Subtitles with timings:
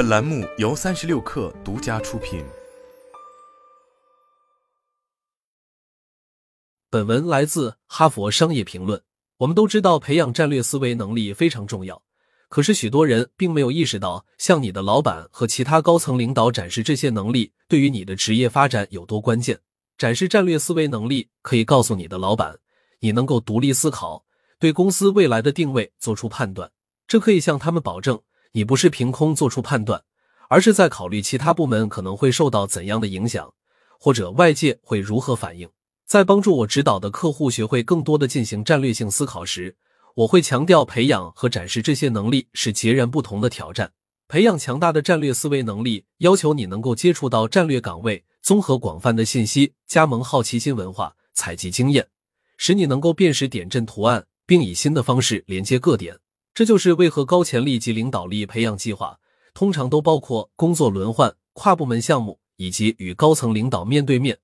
[0.00, 2.42] 本栏目由三十六氪独家出品。
[6.88, 8.98] 本文来自《哈佛商业评论》。
[9.36, 12.02] 我们都知道，培养战略思维能力非常重要，
[12.48, 19.60] 可是许多人并没有意识到，向你的老板和其他高层领导展示这些能力，对于你的职业发展有多关键。
[19.98, 22.58] 展示战略思维能力，可以告诉你的老板，
[23.00, 24.24] 你能够独立思考，
[24.58, 26.72] 对公司未来的定位做出判断。
[27.06, 28.18] 这可以向他们保证。
[28.52, 30.02] 你不是凭空做出判断，
[30.48, 33.52] 而是在考虑其他部门可能会受到怎样的影响，
[33.98, 35.68] 或者外界会如何反应。
[36.06, 39.76] 在帮助我指导的客户学会更多的进行战略性思考时，
[40.16, 43.92] 我会强调培养和展示这些能力是截然不同的挑战。
[44.26, 52.08] 培养强大的战略思维能力，要求你能够接触到战略岗位，综合广泛的信息，加盟好奇心文化，采集经验，
[52.56, 56.16] 使你能够辨识点阵图案，并以新的方式连接各点。
[56.60, 59.18] 这就是为何高潜力及领导力培养计划
[59.54, 64.36] 通常都包括工作轮换、跨部门项目以及与高层领导面对面，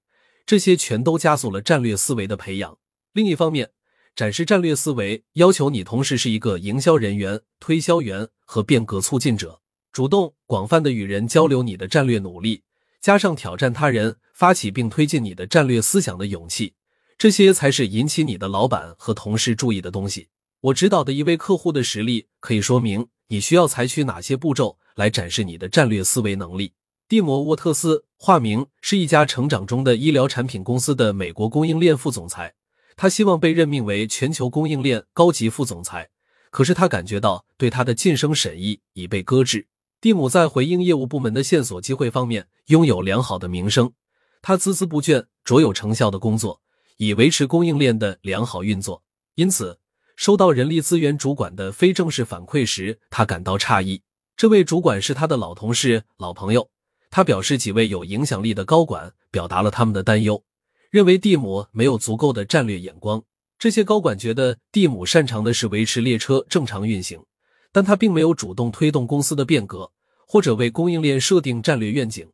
[0.47, 2.79] 这些全都加速了战略思维的培养。
[3.13, 3.69] 另一方面，
[4.15, 9.61] 展示战略思维要求你同时是一个营销人员、推销员和变革促进者，
[9.93, 12.62] 主动广泛的与人交流你的战略努力，
[13.03, 16.73] 加上挑战他人、发起并推进你的战略思想的勇气，
[17.19, 20.29] 这些才是引起你的老板和同事注意的东西。
[20.61, 26.73] 我指导的一位客户的实例可以说明你需要采取哪些步骤来展示你的战略思维能力。
[27.09, 32.55] 蒂姆·沃特斯，化名，是一家成长中的医疗产品公司的美国供应链副总裁。
[32.97, 36.09] 他希望被任命为全球供应链高级副总裁，
[36.51, 39.69] 可是他感觉到对他的晋升审议已被搁置。
[40.01, 43.93] 蒂姆在回应业务部门的线索机会方面拥有良好的名声，
[44.41, 46.61] 他孜孜不倦、卓有成效的工作，
[46.97, 49.05] 以维持供应链的良好运作。
[49.34, 49.79] 因此。
[50.17, 54.03] 收到人力资源主管的非正式反馈时，他感到诧异。
[54.34, 56.69] 这位主管是他的老同事、老朋友。
[57.11, 60.42] 他表示，几位有影响力的高管表达了他们的担忧，
[60.91, 63.22] 认为蒂姆没有足够的战略眼光。
[63.59, 67.22] 这些高管觉得蒂姆擅长的是维持列车正常运行，
[67.71, 69.91] 但他并没有主动推动公司的变革，
[70.26, 72.26] 或者为供应链设定战略愿景。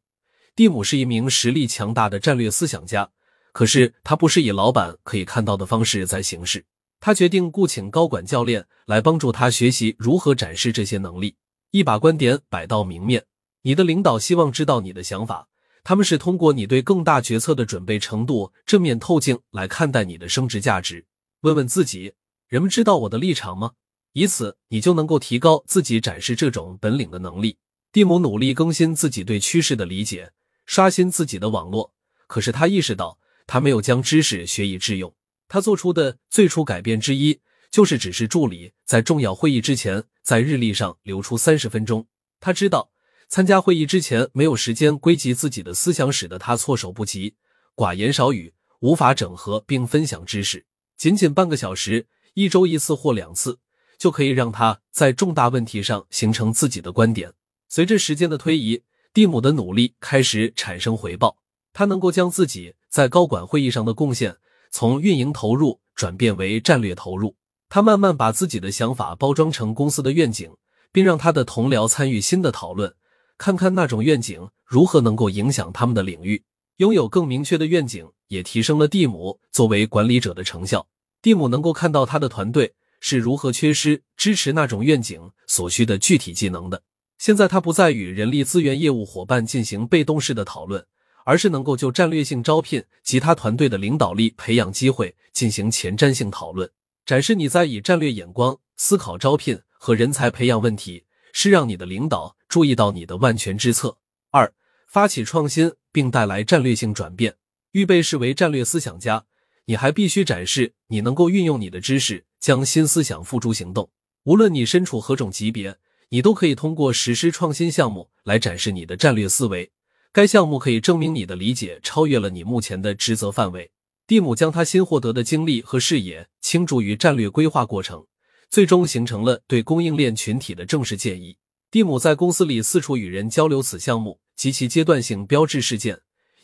[0.54, 3.10] 蒂姆是一名实力强大的战略思想家，
[3.52, 6.64] 可是他不是以老板可以看到的方式在行事。
[7.04, 11.34] 他决定雇请高管教练来帮助他学习如何展示这些能力，
[11.72, 13.24] 一把观点摆到明面。
[13.62, 15.48] 你的领导希望知道你的想法，
[15.82, 21.04] 他们是通过你对更大决策的准备程度正面透镜来看待你的升值价值。
[21.40, 22.12] 问问自己：
[22.46, 23.72] 人们知道我的立场吗？
[24.12, 27.58] 以此，你就能够提高自己展示这种本领的能力。
[27.90, 30.30] 蒂姆努力更新自己对趋势的理解，
[30.66, 31.92] 刷新自己的网络。
[32.28, 35.12] 可是他意识到，他没有将知识学以致用。
[35.52, 37.38] 他做出的最初改变之一，
[37.70, 42.06] 就是指示助理在重要会议之前，在日历上留出三十分钟。
[42.40, 42.90] 他知道
[43.28, 47.34] 参加会议之前没有时间归集自己的思想，使得他措手不及、
[47.76, 50.64] 寡言少语，无法整合并分享知识。
[50.96, 53.58] 仅仅半个小时，一周一次或两次，
[53.98, 57.30] 就可以让他在重大问题上形成自己的观点。
[57.68, 58.82] 随着时间的推移，
[59.12, 61.36] 蒂姆的努力开始产生回报，
[61.74, 64.38] 他能够将自己在高管会议上的贡献。
[64.72, 67.36] 从运营投入转变为战略投入，
[67.68, 70.50] 他慢慢把自己的想法包装成公司的愿景，
[70.90, 72.94] 并让他的同僚参与新的讨论，
[73.36, 76.42] 看看那种愿景如何能够影响他们的领域。
[76.78, 80.86] 拥有更明确的愿景，也提升了蒂姆作为管理者的成效。
[81.20, 86.82] 蒂姆能够看到他的团队是如何缺失支持那种愿景所需的具体技能的。
[87.18, 90.84] 现在他不再与人力资源业务伙伴进行被动式的讨论。
[91.24, 96.70] 而是能够就战略性招聘及他团队的领导力培养机会进行前瞻性讨论，
[97.04, 103.98] 展示你在以战略眼光思考招聘和人才培养问题，是让你的领导注意到你的万全之策。
[104.30, 104.52] 二、
[104.88, 107.36] 发起创新并带来战略性转变。
[107.72, 109.24] 预备视为战略思想家，
[109.64, 113.90] 你还必须展示你能够运用你的知识将新思想付诸行动。
[114.24, 115.78] 无论你身处何种级别，
[116.10, 119.72] 你都可以通过实施创新项目来展示你的战略思维。
[120.12, 123.70] 该项目可以证明你的理解超越了你目前的职责范围。
[124.06, 128.04] 蒂姆将他新获得的经历和视野倾注于战略规划过程，
[128.50, 131.38] 最终形成了对供应链群体的正式建议。
[131.70, 136.00] 蒂姆在公司里四处与人交流此项目及其阶段性标志事件。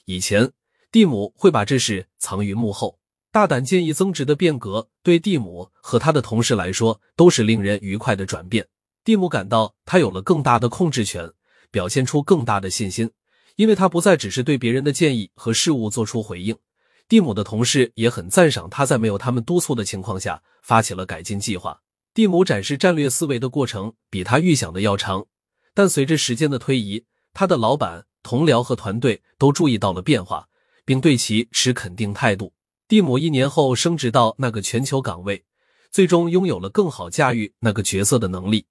[0.07, 0.51] 以前，
[0.91, 2.99] 蒂姆会把这事藏于幕后。
[3.31, 8.67] 大胆建议增值的变革对蒂姆和他的同事来说都是令人愉快的转变。
[9.05, 11.31] 蒂姆感到他有了更大的控制权，
[11.71, 13.11] 表现出更大的信心。
[13.59, 16.57] 因为他不再只是对别人的建议和事物做出回应。
[17.09, 21.81] 蒂姆的同事也很赞赏他在没有他们督促的情况下发起了改进计划。
[22.15, 25.27] 蒂姆展示战略思维的过程比他预想的要长
[25.75, 30.49] 但随着时间的推移他的老板同僚和团队都注意到了变化
[30.85, 32.53] 并对其持肯定态度。
[32.87, 35.45] 蒂姆一年后升职到那个全球岗位
[35.91, 38.67] 最终拥有了更好驾驭那个角色的能力。